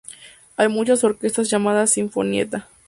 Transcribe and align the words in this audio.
Hay 0.57 0.67
muchas 0.67 1.03
orquestas 1.03 1.47
llamadas 1.51 1.91
"sinfonietta". 1.91 2.67